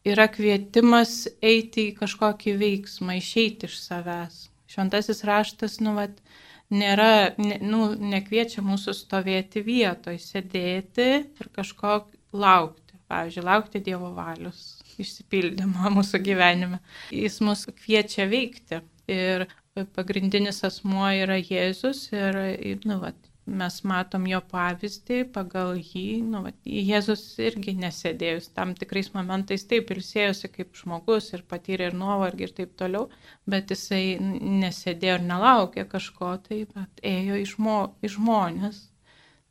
[0.04, 4.50] yra kvietimas eiti į kažkokį veiksmą, išeiti iš savęs.
[4.68, 6.20] Šventasis raštas, nu, vat,
[6.68, 12.02] nėra, ne, nu, nekviečia mūsų stovėti vietoje, sėdėti ir kažko
[12.36, 16.80] laukti pavyzdžiui, laukti Dievo valios išsipildymo mūsų gyvenime.
[17.14, 18.82] Jis mus kviečia veikti.
[19.10, 19.48] Ir
[19.96, 22.38] pagrindinis asmuo yra Jėzus ir
[22.86, 23.16] nu, vat,
[23.50, 29.90] mes matom jo pavyzdį, pagal jį, nu, vat, Jėzus irgi nesėdėjus, tam tikrais momentais taip
[29.94, 33.08] ilsėjosi kaip žmogus ir patyrė ir nuovargį ir taip toliau,
[33.50, 38.84] bet jisai nesėdėjo ir nelaukė kažko, tai bet ėjo į, žmo, į žmonės.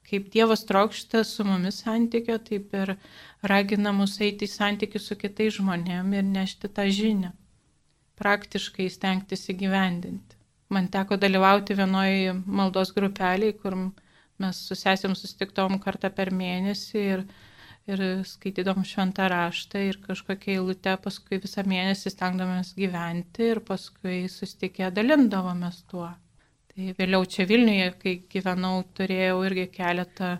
[0.09, 2.95] Kaip Dievas trokšta su mumis santykio, taip ir
[3.51, 7.29] ragina mus eiti į santykių su kitais žmonėmis ir nešti tą žinią,
[8.17, 10.39] praktiškai stengtis įgyvendinti.
[10.73, 13.75] Man teko dalyvauti vienoje maldos grupeliai, kur
[14.41, 17.23] mes su sesėm sustiktom kartą per mėnesį ir,
[17.89, 24.89] ir skaitydom šventą raštą ir kažkokia eilutė, paskui visą mėnesį stengdomės gyventi ir paskui sustikę
[24.97, 26.09] dalindavomės tuo.
[26.79, 30.37] Tai vėliau čia Vilniuje, kai gyvenau, turėjau irgi keletą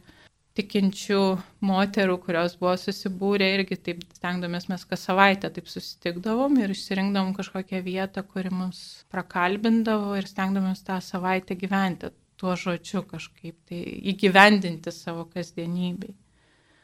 [0.55, 1.19] tikinčių
[1.67, 7.83] moterų, kurios buvo susibūrę irgi taip stengdomės mes kas savaitę taip susitikdavom ir išsirinkdavom kažkokią
[7.83, 8.79] vietą, kuri mus
[9.11, 16.15] prakalbindavo ir stengdomės tą savaitę gyventi tuo žodžiu kažkaip tai įgyvendinti savo kasdienybei.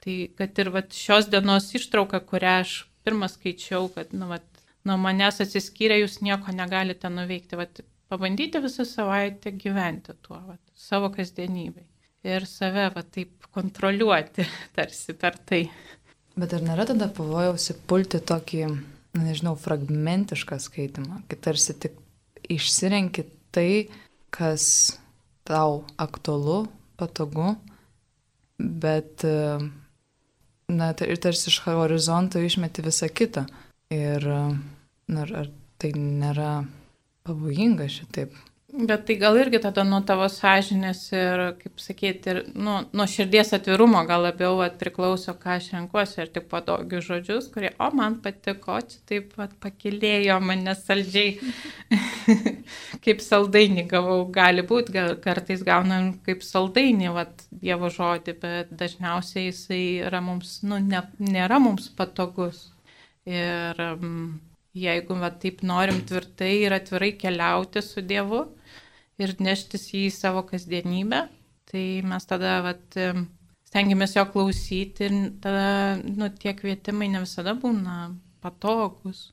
[0.03, 2.73] Tai kad ir vat, šios dienos ištrauka, kurią aš
[3.07, 4.45] pirmą skaičiau, kad nu, vat,
[4.83, 11.09] nuo manęs atsiskyrę jūs nieko negalite nuveikti, vat, pabandyti visą savaitę gyventi tuo vat, savo
[11.13, 11.87] kasdienybei
[12.25, 15.65] ir save va taip kontroliuoti tarsi per tai.
[16.35, 18.65] Bet ar nėra tada pavojaus įpulti tokį,
[19.21, 21.95] nežinau, fragmentišką skaitimą, kai tarsi tik
[22.51, 23.23] išsirenki
[23.55, 23.87] tai,
[24.35, 24.65] kas
[25.47, 26.65] tau aktualu,
[26.99, 27.53] patogu,
[28.59, 29.23] bet,
[30.67, 33.45] na, ir tarsi iš horizonto išmeti visą kitą.
[33.93, 36.65] Ir, na, ar, ar tai nėra
[37.25, 38.35] pavojinga šitaip?
[38.75, 43.53] Bet tai gal irgi tada nuo tavo sąžinės ir, kaip sakyti, ir nu, nuo širdies
[43.55, 48.17] atvirumo gal labiau at, priklauso, ką aš renkuosi, ir tik patogius žodžius, kurie, o man
[48.25, 51.37] patiko, čia taip pat pakilėjo mane saldžiai,
[53.05, 59.45] kaip saldainį gavau, gali būti, gal kartais gaunam kaip saldainį, vat, Dievo žodį, bet dažniausiai
[59.53, 59.85] jisai
[60.25, 62.65] mums, nu, ne, nėra mums patogus.
[63.29, 64.35] Ir um,
[64.75, 68.43] jeigu va, taip norim tvirtai ir atvirai keliauti su Dievu,
[69.21, 71.25] ir neštis jį į savo kasdienybę,
[71.71, 72.97] tai mes tada vat,
[73.69, 79.31] stengiamės jo klausyti ir tada nu, tie kvietimai ne visada būna patogus.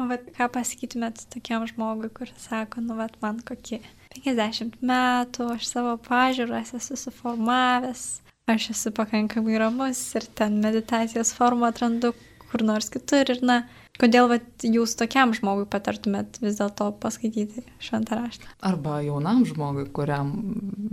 [0.00, 3.82] O vat, ką pasakytumėt tokiam žmogui, kuris sako, nu, vat, man kokie
[4.14, 8.06] 50 metų, aš savo pažiūras esu suformavęs,
[8.50, 12.14] aš esu pakankamai ramus ir ten meditacijos formą atrandu
[12.48, 13.62] kur nors kitur ir, na,
[14.00, 18.48] Kodėl vat, jūs tokiam žmogui patartumėt vis dėlto paskaityti šventą raštą?
[18.64, 20.32] Arba jaunam žmogui, kuriam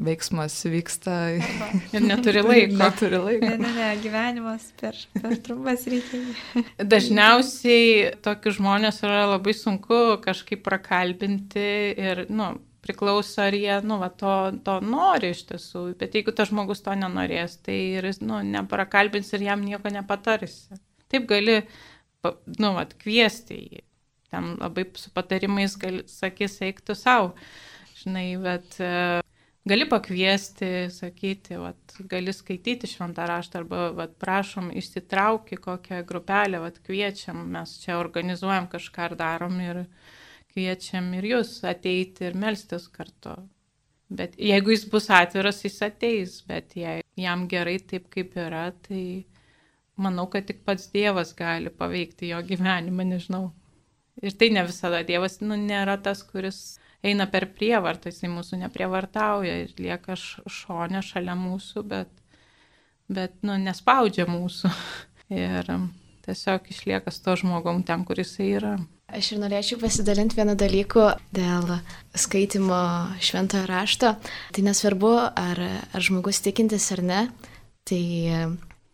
[0.04, 1.70] veiksmas vyksta Arba.
[1.96, 2.76] ir neturi laiko.
[2.82, 3.48] neturi laiko.
[3.48, 6.20] Ne, ne, ne, gyvenimas per, per trumpas reikia.
[6.94, 12.52] Dažniausiai tokius žmonės yra labai sunku kažkaip prakalbinti ir, nu,
[12.84, 14.36] priklauso, ar jie, nu, va, to,
[14.66, 15.86] to nori iš tiesų.
[16.00, 20.80] Bet jeigu tas žmogus to nenorės, tai ir, nu, neprakalbins ir jam nieko nepatarsi.
[21.10, 21.62] Taip gali
[22.26, 23.84] nu, vat, kviesti jį.
[24.30, 27.32] Ten labai su patarimais gali, sakys, eiktų savo,
[27.98, 28.92] žinai, bet e,
[29.70, 36.78] gali pakviesti, sakyti, vat, gali skaityti šventą raštą arba, vat, prašom, išsitraukti kokią grupelę, vat,
[36.86, 39.84] kviečiam, mes čia organizuojam kažką ar darom ir
[40.54, 43.34] kviečiam ir jūs ateiti ir melstis kartu.
[44.10, 49.26] Bet jeigu jis bus atviras, jis ateis, bet jei jam gerai taip, kaip yra, tai
[50.02, 53.50] manau, kad tik pats Dievas gali paveikti jo gyvenimą, nežinau.
[54.24, 59.56] Ir tai ne visada Dievas nu, nėra tas, kuris eina per prievartą, jisai mūsų neprievartauja
[59.64, 62.12] ir lieka šonė šalia mūsų, bet,
[63.08, 64.72] bet nu, nespaudžia mūsų.
[65.30, 65.68] Ir
[66.26, 68.72] tiesiog išlieka su to žmogum ten, kur jisai yra.
[69.14, 71.70] Aš ir norėčiau pasidalinti vieną dalyką dėl
[72.18, 72.80] skaitimo
[73.26, 74.12] šventojo rašto.
[74.54, 75.62] Tai nesvarbu, ar,
[75.94, 77.22] ar žmogus tikintis ar ne,
[77.90, 78.02] tai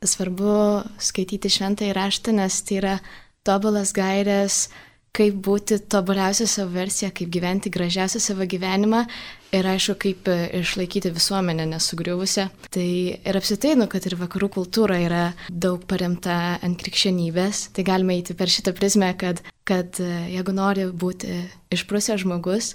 [0.09, 0.55] svarbu
[1.01, 2.97] skaityti šventąjį raštą, nes tai yra
[3.45, 4.65] tobulas gairės
[5.15, 9.05] kaip būti tobuliausia savo versija, kaip gyventi gražiausią savo gyvenimą
[9.55, 10.27] ir aišku, kaip
[10.59, 12.49] išlaikyti visuomenę nesugriuvusią.
[12.75, 18.17] Tai ir apsitai, nu, kad ir vakarų kultūra yra daug paremta ant krikščionybės, tai galime
[18.17, 21.39] eiti per šitą prizmę, kad, kad jeigu nori būti
[21.75, 22.73] išprusęs žmogus,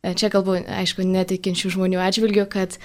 [0.00, 2.78] čia kalbu, aišku, netikinčių žmonių atžvilgių, kad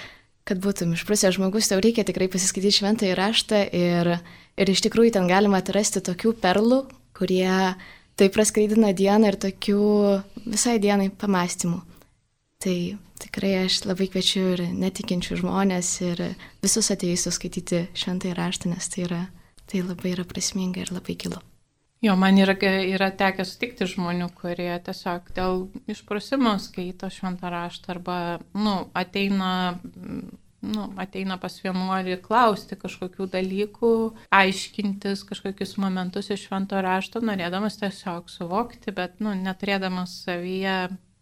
[0.45, 4.11] kad būtum išprusęs žmogus, tau reikia tikrai pasiskaityti šventą įraštą ir,
[4.61, 6.83] ir iš tikrųjų ten galima atrasti tokių perlų,
[7.17, 7.49] kurie
[8.15, 9.79] tai praskaidina dieną ir tokių
[10.45, 11.81] visai dienai pamastymų.
[12.61, 12.77] Tai
[13.21, 16.23] tikrai aš labai kviečiu ir netikinčių žmonės ir
[16.63, 19.25] visus ateistus skaityti šventąjį raštą, nes tai, yra,
[19.65, 21.41] tai labai yra prasminga ir labai gilu.
[22.05, 22.53] Jo, man yra,
[22.85, 28.17] yra tekę sutikti žmonių, kurie tiesiog dėl išprusimo skaito šventą raštą arba,
[28.53, 29.53] nu, ateina
[30.65, 33.91] nu, ateina pas vienuolį klausti kažkokių dalykų,
[34.33, 40.77] aiškintis kažkokius momentus iš švento rašto, norėdamas tiesiog suvokti, bet nu, neturėdamas savyje,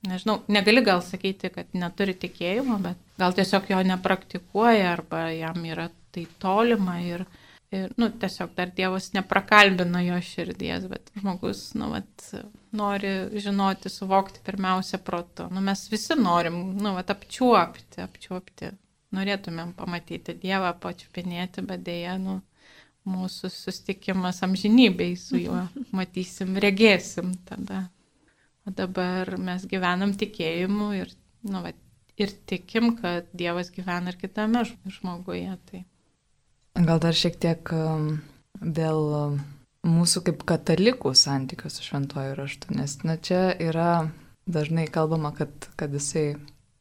[0.08, 5.90] nežinau, negali gal sakyti, kad neturi tikėjimo, bet gal tiesiog jo nepraktikuoja arba jam yra
[6.14, 7.26] tai tolima ir,
[7.74, 12.28] ir nu, tiesiog dar Dievas neprakalbina jo širdies, bet žmogus, nu, vat,
[12.76, 15.48] nori žinoti, suvokti pirmiausia protu.
[15.54, 18.72] Nu, mes visi norim, nu, vat, apčiuopti, apčiuopti
[19.14, 22.40] norėtumėm pamatyti Dievą, pačiupinėti, bet dėja, nu,
[23.10, 25.66] mūsų sustikimas amžinybei su juo
[25.98, 27.88] matysim, regėsim tada.
[28.64, 31.10] O dabar mes gyvenam tikėjimu ir,
[31.50, 31.74] nu, va,
[32.16, 35.58] ir tikim, kad Dievas gyvena ir kitame žmoguje.
[35.70, 35.84] Tai.
[36.74, 38.08] Gal dar šiek tiek um,
[38.58, 39.36] dėl um,
[39.86, 44.10] mūsų kaip katalikų santykių su šventuoju raštu, nes na, čia yra
[44.50, 46.34] dažnai kalbama, kad, kad jisai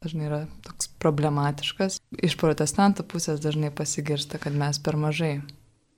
[0.02, 2.00] dažnai yra toks problematiškas.
[2.24, 5.42] Iš protestantų pusės dažnai pasigirsta, kad mes per mažai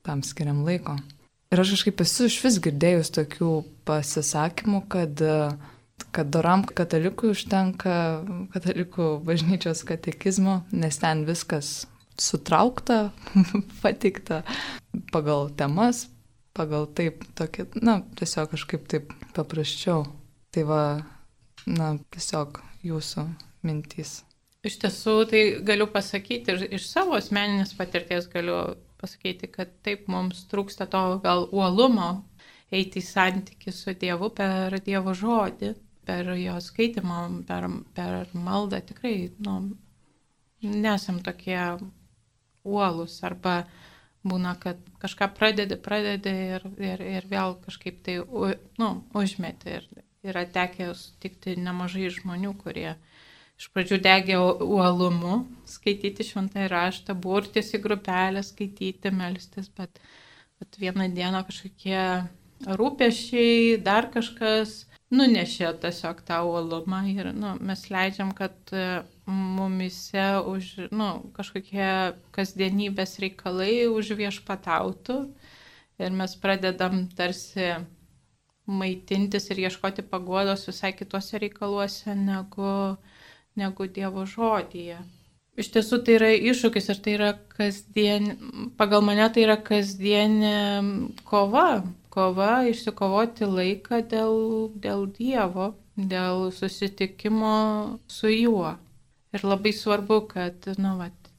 [0.05, 0.99] tam skiriam laiko.
[1.55, 3.55] Ir aš kažkaip esu iš vis girdėjus tokių
[3.87, 5.23] pasisakymų, kad,
[6.11, 7.97] kad doram katalikui užtenka
[8.57, 11.85] katalikų bažnyčios katekizmo, nes ten viskas
[12.21, 13.13] sutraukta,
[13.83, 14.43] patikta
[15.13, 16.09] pagal temas,
[16.55, 20.07] pagal taip, tokia, na, tiesiog kažkaip taip paprasčiau.
[20.55, 20.83] Tai va,
[21.67, 23.27] na, tiesiog jūsų
[23.67, 24.21] mintys?
[24.65, 30.87] Iš tiesų, tai galiu pasakyti, iš savo asmeninės patirties galiu pasakyti, kad taip mums trūksta
[30.89, 32.23] to gal uolumo
[32.75, 35.75] eiti į santykių su Dievu per Dievo žodį,
[36.09, 38.81] per jo skaitimą, per, per maldą.
[38.89, 39.59] Tikrai, nu,
[40.65, 41.59] nesam tokie
[42.65, 43.63] uolus arba
[44.25, 48.19] būna, kad kažką pradedi, pradedi ir, ir, ir vėl kažkaip tai,
[48.81, 49.79] nu, užmeti.
[49.79, 52.95] Ir yra tekę sutikti nemažai žmonių, kurie
[53.61, 60.01] iš pradžių degė uolumu skaityti šventąjį raštą, burtis į grupelę, skaityti, melstis, bet,
[60.59, 62.01] bet vieną dieną kažkokie
[62.81, 68.57] rūpešiai, dar kažkas nunešė tiesiog tą uolumą ir nu, mes leidžiam, kad
[69.27, 75.19] mumise už nu, kažkokie kasdienybės reikalai užviešpatautų
[76.03, 77.75] ir mes pradedam tarsi
[78.67, 82.97] maitintis ir ieškoti paguodos visai kituose reikaluose negu
[83.55, 84.99] negu Dievo žodyje.
[85.55, 88.25] Iš tiesų tai yra iššūkis ir tai yra kasdien,
[88.79, 90.57] pagal mane tai yra kasdienė
[91.29, 94.35] kova, kova išsikovoti laiką dėl,
[94.75, 97.55] dėl Dievo, dėl susitikimo
[98.11, 98.75] su juo.
[99.35, 101.33] Ir labai svarbu, kad, nu, vat,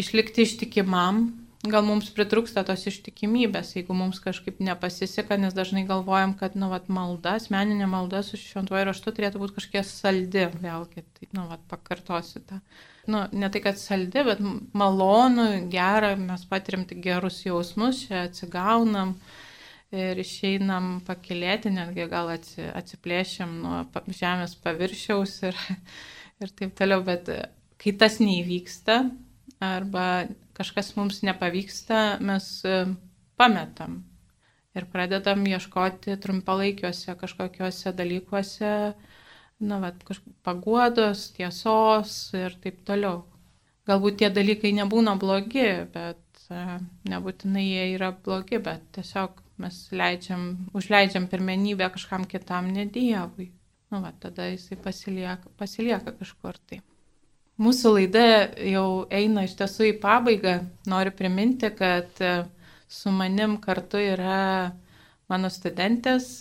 [0.00, 1.24] išlikti ištikimam
[1.70, 6.88] gal mums pritrūksta tos ištikimybės, jeigu mums kažkaip nepasiseka, nes dažnai galvojam, kad, nu, vat,
[6.90, 12.42] malda, asmeninė malda su šventuoju raštu turėtų būti kažkiek saldi, vėlgi, tai, nu, vat, pakartosiu
[12.48, 12.58] tą.
[13.06, 14.42] Nu, ne tai, kad saldi, bet
[14.78, 19.14] malonu, gera, mes patirim tik gerus jausmus, čia atsigaunam
[19.94, 23.84] ir išeinam pakilėti, netgi gal atsiplėšiam nuo
[24.18, 25.62] žemės paviršiaus ir,
[26.40, 27.28] ir taip toliau, bet
[27.82, 29.02] kai tas neįvyksta,
[29.62, 30.06] arba
[30.56, 32.84] kažkas mums nepavyksta, mes e,
[33.40, 34.02] pametam
[34.76, 38.72] ir pradedam ieškoti trumpalaikiuose kažkokiuose dalykuose,
[39.62, 39.92] na, va,
[40.46, 43.22] paguodos, tiesos ir taip toliau.
[43.88, 46.78] Galbūt tie dalykai nebūna blogi, bet e,
[47.10, 53.50] nebūtinai jie yra blogi, bet tiesiog mes leidžiam, užleidžiam pirmenybę kažkam kitam, ne Dievui.
[53.92, 56.78] Nu, va, tada jisai pasilieka, pasilieka kažkur tai.
[57.60, 58.22] Mūsų laida
[58.64, 60.54] jau eina iš tiesų į pabaigą.
[60.88, 62.30] Noriu priminti, kad e,
[62.88, 64.72] su manim kartu yra
[65.28, 66.38] mano studentės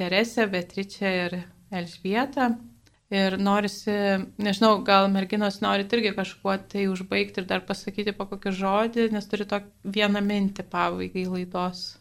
[0.00, 1.38] Teresė, Beatričia ir
[1.70, 2.50] Elžbieta.
[3.10, 3.94] Ir norisi,
[4.42, 9.30] nežinau, gal merginos norit irgi kažkuo tai užbaigti ir dar pasakyti po kokį žodį, nes
[9.30, 11.99] turi tokį vieną mintį pabaigai laidos.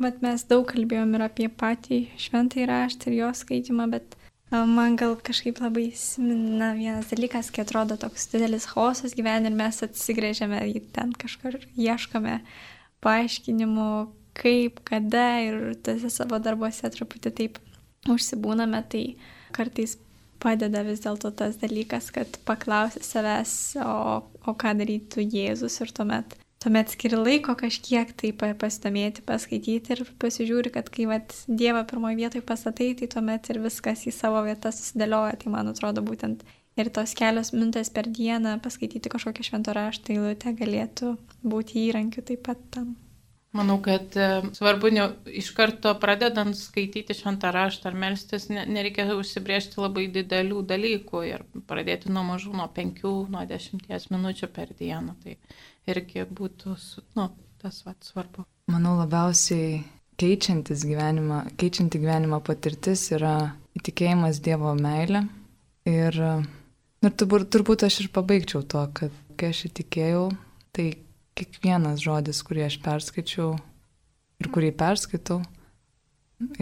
[0.00, 4.16] Bet mes daug kalbėjom ir apie patį šventąjį raštą ir jo skaitimą, bet
[4.52, 9.82] man gal kažkaip labai įsimina vienas dalykas, kai atrodo toks didelis chaosas gyvenime ir mes
[9.84, 12.40] atsigrėžiame į ten kažkur, ieškome
[13.04, 13.90] paaiškinimų,
[14.38, 17.60] kaip, kada ir tose savo darbuose truputį taip
[18.12, 19.04] užsibūname, tai
[19.56, 19.98] kartais
[20.42, 26.36] padeda vis dėlto tas dalykas, kad paklausi savęs, o, o ką darytų Jėzus ir tuomet,
[26.62, 32.46] tuomet skiri laiko kažkiek tai pasidomėti, paskaityti ir pasižiūri, kad kai vat, Dievą pirmoje vietoje
[32.46, 35.38] pastatai, tai tuomet ir viskas į savo vietą susidėlioja.
[35.42, 36.44] Tai man atrodo būtent
[36.78, 42.46] ir tos kelios minutės per dieną paskaityti kažkokią švento raštą eilutę galėtų būti įrankiu taip
[42.48, 42.94] pat tam.
[43.52, 49.04] Manau, kad e, svarbu ne, iš karto pradedant skaityti šventą raštą ar melstis, ne, nereikia
[49.12, 55.18] užsibriežti labai didelių dalykų ir pradėti nuo mažų, nuo penkių, nuo dešimties minučių per dieną.
[55.20, 55.36] Tai
[55.90, 56.76] irgi būtų,
[57.18, 57.28] nu,
[57.62, 58.46] tas vat svarbu.
[58.70, 59.82] Manau, labiausiai
[60.20, 65.24] keičiantis gyvenimą, keičianti gyvenimą patirtis yra įtikėjimas Dievo meilė.
[65.88, 66.18] Ir,
[67.02, 70.28] ir turbūt, turbūt aš ir pabaigčiau to, kad kai aš įtikėjau,
[70.76, 70.92] tai
[71.38, 73.56] kiekvienas žodis, kurį aš perskaičiau
[74.42, 75.40] ir kurį perskaitau,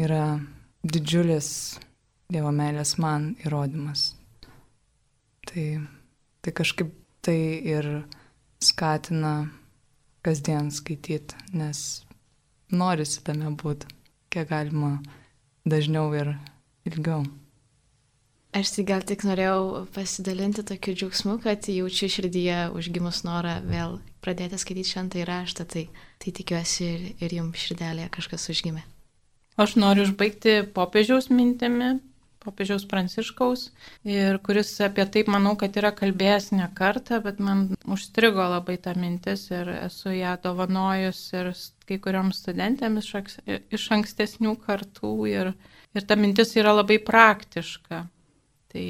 [0.01, 0.39] yra
[0.85, 1.51] didžiulis
[2.31, 4.13] Dievo meilės man įrodymas.
[5.51, 5.65] Tai,
[6.45, 6.93] tai kažkaip
[7.27, 7.89] tai ir
[8.61, 9.49] skatina
[10.25, 12.03] kasdien skaityti, nes
[12.71, 13.89] norisi tame būti,
[14.33, 14.99] kiek galima
[15.65, 16.35] dažniau ir
[16.89, 17.25] ilgiau.
[18.51, 24.59] Aš tai gal tik norėjau pasidalinti tokiu džiaugsmu, kad jaučiu širdyje užgimus norą vėl pradėti
[24.59, 25.85] skaityti šventą įraštą, tai,
[26.19, 28.83] tai tikiuosi ir, ir jums širdelėje kažkas užgimė.
[29.61, 32.01] Aš noriu užbaigti popiežiaus mintimi,
[32.41, 33.67] popiežiaus pranciškaus,
[34.09, 38.95] ir kuris apie tai, manau, kad yra kalbėjęs ne kartą, bet man užstrigo labai ta
[38.97, 41.53] mintis ir esu ją dovanojus ir
[41.89, 43.11] kai kurioms studentėms
[43.77, 45.53] iš ankstesnių kartų ir,
[45.93, 48.07] ir ta mintis yra labai praktiška.
[48.71, 48.87] Tai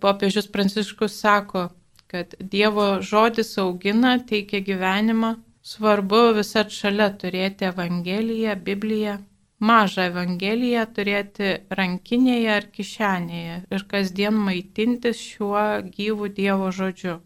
[0.00, 1.68] popiežius Pranciškus sako,
[2.08, 9.18] kad Dievo žodis augina, teikia gyvenimą, svarbu visat šalia turėti Evangeliją, Bibliją,
[9.60, 15.66] mažą Evangeliją turėti rankinėje ar kišenėje ir kasdien maitintis šiuo
[15.98, 17.18] gyvu Dievo žodžiu.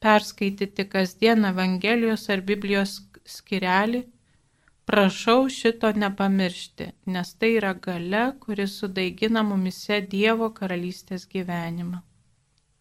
[0.00, 4.04] Perskaityti kasdien Evangelijos ar Biblijos skirelį
[4.86, 11.98] Prašau šito nepamiršti, nes tai yra gale, kuris sudaigina mumise Dievo karalystės gyvenimą.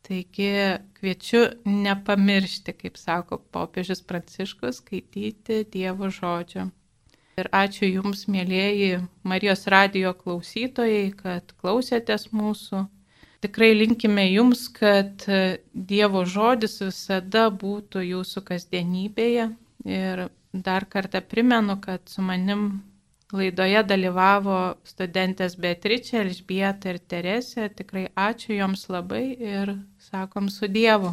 [0.05, 0.51] Taigi
[0.99, 6.67] kviečiu nepamiršti, kaip sako popiežius Pranciškus, skaityti Dievo žodžio.
[7.35, 12.85] Ir ačiū Jums, mėlyjeji Marijos radijo klausytojai, kad klausėtės mūsų.
[13.43, 15.27] Tikrai linkime Jums, kad
[15.73, 19.51] Dievo žodis visada būtų Jūsų kasdienybėje
[19.85, 20.27] ir
[20.63, 22.61] Dar kartą primenu, kad su manim
[23.35, 27.67] laidoje dalyvavo studentės Beatričė, Elžbieta ir Teresė.
[27.75, 31.11] Tikrai ačiū joms labai ir sakom su Dievu.